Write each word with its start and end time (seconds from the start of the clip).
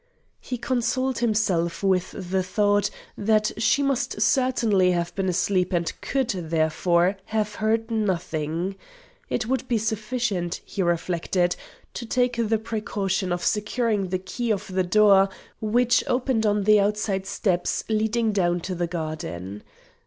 He 0.39 0.57
consoled 0.57 1.19
himself 1.19 1.83
with 1.83 2.15
the 2.31 2.41
thought 2.41 2.89
that 3.15 3.51
she 3.61 3.83
must 3.83 4.19
certainly 4.19 4.93
have 4.93 5.13
been 5.13 5.29
asleep 5.29 5.71
and 5.71 5.93
could, 6.01 6.29
therefore, 6.31 7.17
have 7.25 7.53
heard 7.61 7.91
nothing. 7.91 8.77
It 9.29 9.45
would 9.45 9.67
be 9.67 9.77
sufficient, 9.77 10.59
he 10.65 10.81
reflected, 10.81 11.55
to 11.93 12.05
take 12.07 12.35
the 12.37 12.57
precaution 12.57 13.31
of 13.31 13.43
securing 13.43 14.07
the 14.07 14.17
key 14.17 14.49
of 14.49 14.73
the 14.73 14.81
door 14.81 15.29
which 15.59 16.03
opened 16.07 16.47
on 16.47 16.63
the 16.63 16.79
outside 16.79 17.27
steps 17.27 17.83
leading 17.87 18.31
down 18.31 18.59
to 18.61 18.73
the 18.73 18.87
garden. 18.87 19.61